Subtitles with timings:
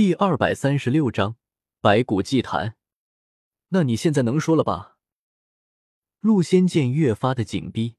[0.00, 1.36] 第二百三十六章
[1.82, 2.74] 白骨祭坛。
[3.68, 4.96] 那你现在能说了吧？
[6.20, 7.96] 陆仙剑越发的紧逼，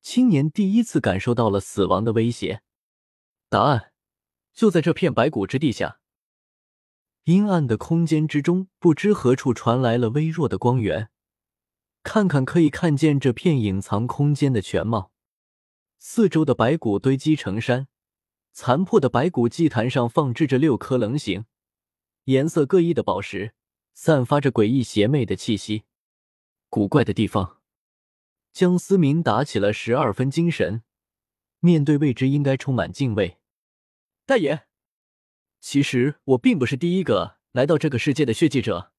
[0.00, 2.62] 青年第一次感受到了死亡的威胁。
[3.50, 3.92] 答案
[4.54, 6.00] 就在这片白骨之地下。
[7.24, 11.10] 阴暗的空间之中，不知何处传来了微弱的光源。
[12.02, 15.12] 看看可以看见这片隐藏空间的全貌。
[15.98, 17.86] 四周的白骨堆积成山，
[18.60, 21.44] 残破的白骨祭坛上放置着六颗棱形、
[22.24, 23.54] 颜色各异的宝石，
[23.94, 25.84] 散发着诡异邪魅的气息。
[26.68, 27.60] 古怪的地方，
[28.52, 30.82] 江思明打起了十二分精神。
[31.60, 33.38] 面对未知，应该充满敬畏。
[34.26, 34.62] 大爷，
[35.60, 38.92] 其实我并不是第一个来到这个世界的血祭者，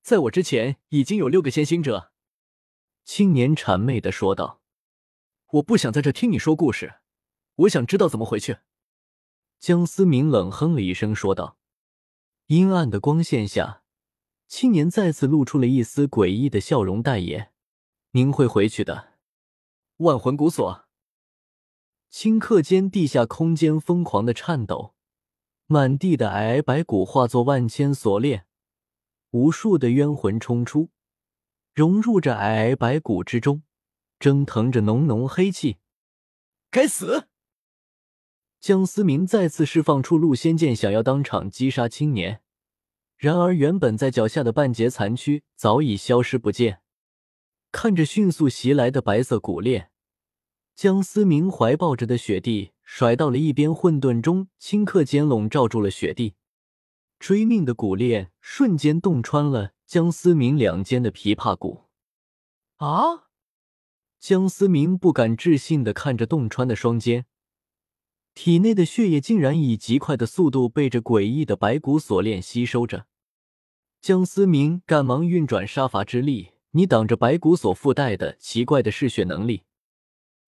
[0.00, 2.12] 在我之前已经有六个先行者。
[3.04, 4.62] 青年谄媚的说道。
[5.48, 7.00] 我不想在这听你说故事，
[7.56, 8.56] 我想知道怎么回去。
[9.60, 11.58] 江思明冷哼了一声，说道
[12.48, 13.82] ：“阴暗的光线下，
[14.48, 17.02] 青年再次露出了一丝诡异的笑容。
[17.02, 17.52] 大爷，
[18.12, 19.18] 您会回去的。”
[19.98, 20.86] 万魂古锁。
[22.10, 24.94] 顷刻间，地下空间疯狂的颤抖，
[25.66, 28.46] 满地的皑皑白骨化作万千锁链，
[29.32, 30.88] 无数的冤魂冲出，
[31.74, 33.62] 融入着皑皑白骨之中。
[34.18, 35.78] 蒸腾着浓浓黑气，
[36.70, 37.28] 该死！
[38.60, 42.42] 江思明再次释放出陆仙剑，想要当场击杀青年。
[43.16, 46.80] 然而，原本在脚下的半截残躯早已消失不见。
[47.72, 49.90] 看着迅速袭来的白色骨链，
[50.74, 56.34] 江思明怀抱着的雪地甩到了一边，混沌中顷刻间笼罩住了雪地。
[57.18, 61.84] 追命的骨链瞬间洞穿了江思明两肩的琵琶骨。
[62.76, 63.28] 啊！
[64.18, 67.26] 江思明不敢置信的看着洞穿的双肩，
[68.34, 73.06] 体内的血液竟然以极快的速度被这诡异的白骨锁链吸收着。
[74.00, 79.64] 江思明赶忙运转杀伐之力，你挡着白骨所附带的奇怪的嗜血能力。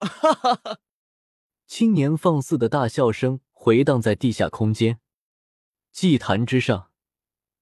[0.00, 0.78] 哈哈哈！
[1.66, 5.00] 青年放肆的大笑声回荡在地下空间，
[5.92, 6.90] 祭坛之上。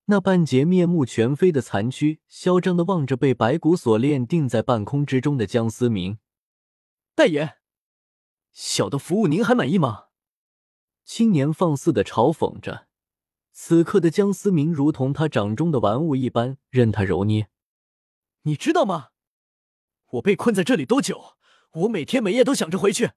[0.07, 6.19] 那半截面目全非的残躯，嚣张的望着被白骨锁链定在半空之中的江思明。
[7.15, 7.57] 大爷，
[8.53, 10.10] 小的服务您还满意吗？
[11.13, 12.87] 青年放肆的嘲讽着。
[13.51, 17.49] 此刻的江思明如同他掌中的玩物一般，任他揉捏。
[18.43, 19.09] 你知道吗？
[20.13, 21.35] 我被困在这里多久？
[21.73, 23.11] 我每天每夜都想着回去。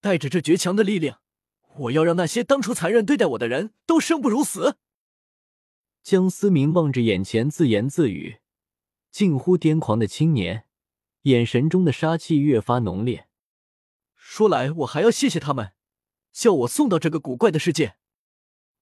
[0.00, 1.18] 带着这绝强的力量，
[1.74, 4.76] 我要让那些当初残忍对待我的人都生不如死。
[6.04, 8.38] 江思明望着眼前自言自语、
[9.10, 10.66] 近乎癫狂的青年，
[11.22, 13.26] 眼神中的杀气越发浓烈。
[14.14, 15.72] 说来，我还要谢谢他们，
[16.32, 17.96] 叫我送到这个古怪的世界，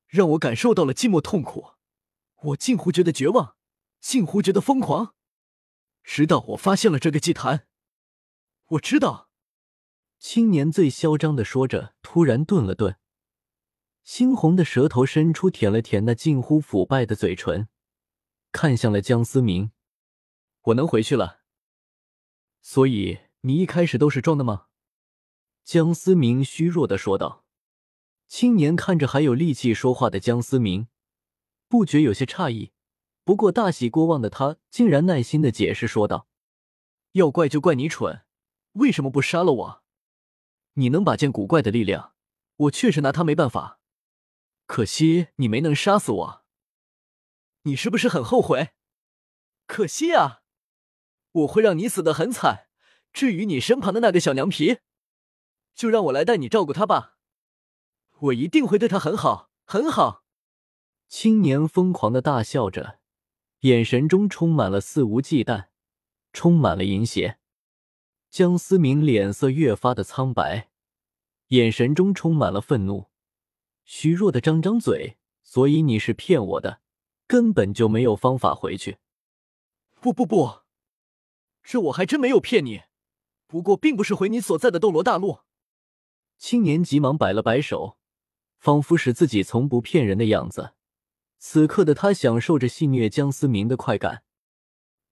[0.07, 1.73] 让我感受到了寂寞痛苦。
[2.43, 3.57] 我近乎觉得绝望，
[4.01, 5.15] 近乎觉得疯狂，
[6.03, 7.67] 直到我发现了这个祭坛。
[8.69, 9.29] 我知道，
[10.19, 12.97] 青年最嚣张的说着，突然顿了顿。
[14.07, 17.69] 猩红的舌头伸出，舔了舔那近乎腐败的嘴唇，
[18.51, 19.73] 看向了江思明
[20.63, 21.43] ：“我能回去了。
[22.63, 24.69] 所以你一开始都是装的吗？”
[25.63, 27.40] 江思明虚弱的说道。
[28.31, 30.87] 青年看着还有力气说话的江思明，
[31.67, 32.71] 不觉有些诧异。
[33.25, 36.29] 不过大喜过望的他，竟然耐心的解释说道
[37.13, 38.23] ：“要怪就怪你蠢，
[38.75, 39.83] 为什么不杀了我？
[40.75, 42.15] 你能把剑古怪的力量，
[42.55, 43.81] 我确实拿他没办法。”
[44.67, 46.45] 可惜你没能杀死我，
[47.63, 48.69] 你是不是很后悔？
[49.67, 50.43] 可惜啊，
[51.33, 52.69] 我会让你死的很惨。
[53.13, 54.79] 至于你身旁的那个小娘皮，
[55.75, 57.17] 就让我来带你照顾她吧，
[58.21, 60.25] 我一定会对他很好，很好。
[61.09, 63.01] 青年疯狂的大笑着，
[63.61, 65.69] 眼神中充满了肆无忌惮，
[66.33, 67.39] 充满了淫邪。
[68.29, 70.71] 江思明脸色越发的苍白，
[71.49, 73.09] 眼神中充满了愤怒。
[73.85, 76.81] 虚弱的张张嘴，所以你是骗我的，
[77.27, 78.99] 根本就没有方法回去。
[80.01, 80.61] 不不不，
[81.63, 82.83] 这我还真没有骗你，
[83.47, 85.41] 不过并不是回你所在的斗罗大陆。
[86.39, 87.99] 青年急忙摆了摆手，
[88.61, 90.75] 仿佛使自己从不骗人的样子。
[91.39, 94.23] 此刻的他享受着戏虐江思明的快感。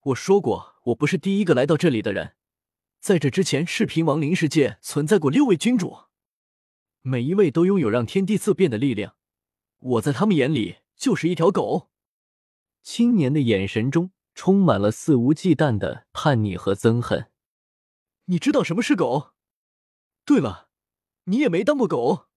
[0.03, 2.37] 我说过，我不是第一个来到这里的人，
[3.01, 5.97] 在这之前，视频亡灵世界存在过六位君主。
[7.01, 9.17] 每一位都拥有让天地色变的力量，
[9.79, 11.91] 我在他们眼里就是一条狗。
[12.83, 17.31] 青年的眼神中充满了肆无忌惮的叛逆和憎恨。
[18.27, 19.33] 你知道什么是狗？
[20.27, 20.69] 对了，
[21.25, 22.28] 你也没当过狗。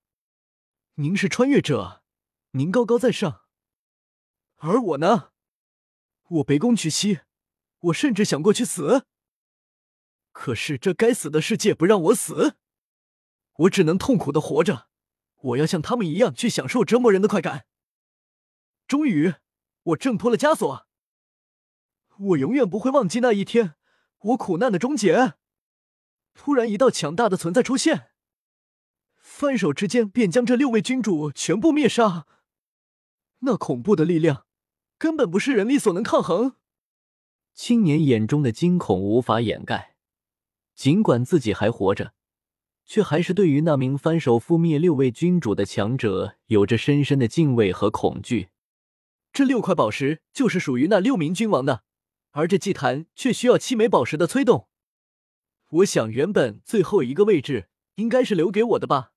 [1.01, 2.03] 您是穿越者，
[2.51, 3.41] 您高高在上，
[4.57, 5.31] 而我呢？
[6.27, 7.21] 我卑躬屈膝，
[7.79, 9.07] 我甚至想过去死。
[10.31, 12.55] 可是这该死的世界不让我死，
[13.53, 14.89] 我只能痛苦的活着。
[15.37, 17.65] 我要像他们一样去享受折磨人的快感。
[18.87, 19.33] 终于，
[19.81, 20.87] 我挣脱了枷锁。
[22.19, 23.73] 我永远不会忘记那一天，
[24.19, 25.33] 我苦难的终结。
[26.35, 28.10] 突然，一道强大的存在出现，
[29.41, 32.27] 翻手之间便将这六位君主全部灭杀。
[33.39, 34.45] 那恐怖的力量，
[34.99, 36.57] 根本不是人力所能抗衡。
[37.55, 39.95] 青年眼中的惊恐无法掩盖，
[40.75, 42.13] 尽管自己还活着。
[42.85, 48.49] 却还是对于那名翻手覆灭六位君主的强者有着深深的敬畏和恐惧。
[49.33, 51.83] 这六块宝石就是属于那六名君王的，
[52.29, 54.67] 而这祭坛却需要七枚宝石的催动。
[55.69, 59.13] 我想，原本最后一个位置应该是留给我的吧。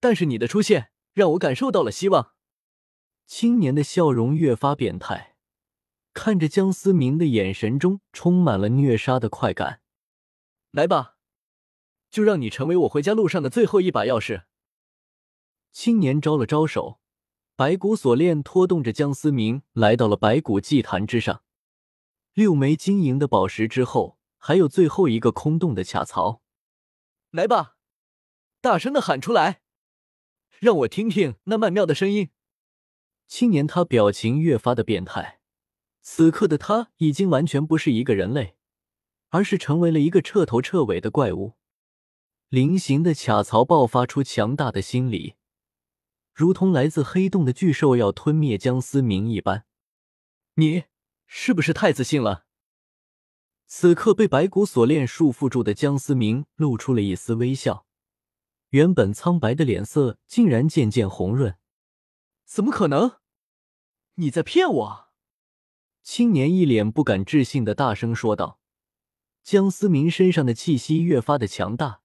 [0.00, 2.34] 但是你的出现让我感受到了希望。
[3.26, 5.36] 青年的笑容越发变态，
[6.12, 9.82] 看着江思明的眼神中充满了虐杀的快感。
[10.70, 11.16] 来吧。
[12.10, 14.44] 就让你成为我回家路上的最后一把钥匙。
[15.72, 17.00] 青年招了招手，
[17.54, 21.42] 白骨锁链拖动着江思明来到了白骨祭坛之上。
[22.32, 26.40] 六枚晶莹的宝石之后，还有最后一个空洞的卡槽。
[27.30, 27.76] 来吧，
[28.62, 29.60] 大声的喊出来，
[30.60, 32.30] 让我听听那曼妙的声音。
[33.26, 35.40] 青年他表情越发的变态，
[36.00, 38.56] 此刻的他已经完全不是一个人类，
[39.28, 41.54] 而是成为了一个彻头彻尾的怪物。
[42.48, 45.34] 菱形的卡槽爆发出强大的心理，
[46.32, 49.66] 如同来自黑洞的巨兽要吞灭江思明一般。
[50.54, 50.84] 你
[51.26, 52.46] 是不是太自信了？
[53.66, 57.86] 此刻被白骨锁链束缚住的江思明露出了一丝微笑，
[58.70, 61.56] 原本苍白的脸色竟然渐渐红润。
[62.44, 63.18] 怎么可能？
[64.14, 65.08] 你在骗我！
[66.02, 68.58] 青年一脸不敢置信的大声说道。
[69.42, 72.02] 江思明身上的气息越发的强大。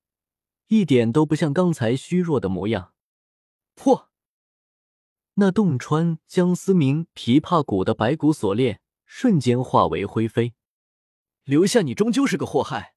[0.67, 2.93] 一点都不像刚才虚弱的模样。
[3.75, 4.09] 破！
[5.35, 10.53] 那洞穿江思明琵琶骨的白骨锁链瞬间化为灰飞。
[11.43, 12.92] 留下你终究是个祸害。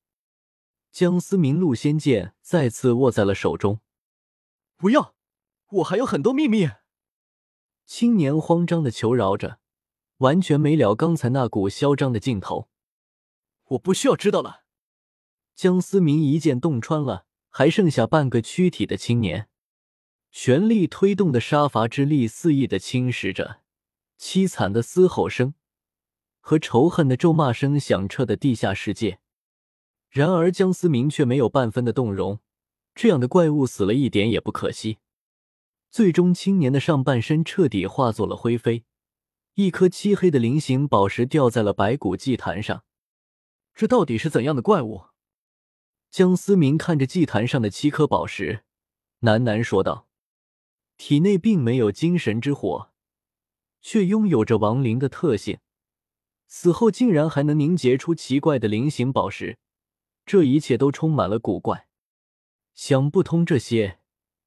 [0.97, 3.81] 江思明陆仙剑再次握在了手中。
[4.79, 5.15] 不要！
[5.69, 6.71] 我还有很多秘密。
[7.85, 9.59] 青年慌张的求饶着，
[10.21, 12.71] 完全没了刚才那股嚣张的劲头。
[13.65, 14.65] 我不需要知道了。
[15.55, 17.27] 江思明一剑洞穿了。
[17.51, 19.51] 还剩下半个躯体的青年，
[20.31, 23.61] 全力推动的杀伐之力肆意的侵蚀着，
[24.19, 25.53] 凄惨的嘶吼声
[26.41, 29.21] 和仇恨的咒骂声响彻的地下世界。
[30.17, 32.41] 然而江思明却没有半分的动容，
[32.95, 34.97] 这样的怪物死了一点也不可惜。
[35.91, 38.87] 最终，青年的上半身彻底化作了灰飞，
[39.57, 42.85] 一颗漆黑的菱形宝石掉在了白骨祭坛上。
[43.75, 45.03] 这到底是怎样的怪物？
[46.11, 48.65] 江思明看着祭坛上的七颗宝石，
[49.21, 50.09] 喃喃说道
[50.97, 52.91] ：“体内并没有精神之火，
[53.83, 55.59] 却拥有着亡灵的特性，
[56.47, 59.59] 死后竟然还能凝结出奇怪的菱形宝石，
[60.27, 61.87] 这一切都充满了古怪。
[62.75, 64.01] 想不通这些，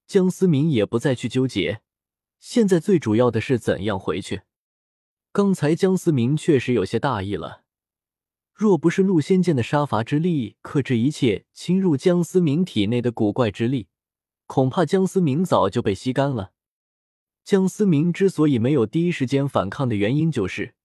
[0.06, 1.81] 江思明也不再去纠结。
[2.40, 4.44] 现在最主要的是怎样回去。
[5.31, 7.63] 刚才江思明确实有些大意了。”
[8.53, 13.88] 若不是陆仙剑的杀伐之力克制一切侵入江思明体内的古怪之力，
[14.48, 16.51] 恐怕江思明早就被吸干了。
[17.46, 20.75] 江思明之所以没有第一时间反抗的原因，就是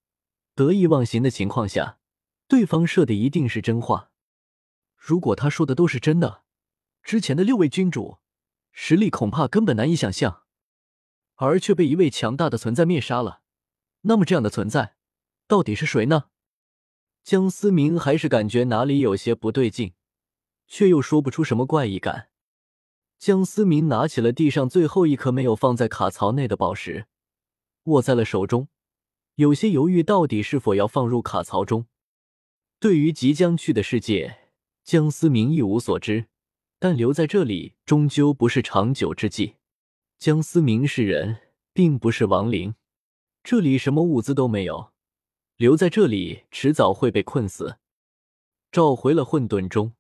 [0.54, 1.98] 得意忘形的情况下，
[2.46, 4.12] 对方射的一定是真话。
[5.06, 6.44] 如果他说的都是真的，
[7.02, 8.20] 之前的六位君主
[8.72, 10.44] 实力恐怕根本难以想象，
[11.34, 13.42] 而却被一位强大的存在灭杀了。
[14.00, 14.96] 那么这样的存在
[15.46, 16.30] 到底是谁呢？
[17.22, 19.92] 江思明还是感觉哪里有些不对劲，
[20.66, 22.30] 却又说不出什么怪异感。
[23.18, 27.08] 江思明拿起了地上最后一颗没有放在卡槽内的宝石，
[27.82, 28.68] 握在了手中，
[29.34, 31.84] 有些犹豫，到底是否要放入卡槽中。
[32.80, 34.43] 对于即将去的世界，
[34.84, 36.26] 江思明一无所知，
[36.78, 39.54] 但留在这里终究不是长久之计。
[40.18, 41.38] 江思明是人，
[41.72, 42.74] 并不是亡灵，
[43.42, 44.92] 这里什么物资都没有。
[45.56, 47.78] 留在这里，迟早会被困死。
[48.70, 49.94] 召回了混沌中，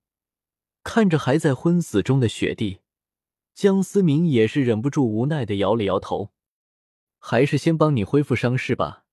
[0.82, 2.80] 看着还在昏死中的雪帝，
[3.54, 6.32] 江思明也是忍不住无奈的摇了摇头。
[7.18, 9.03] 还是先帮你恢复伤势吧。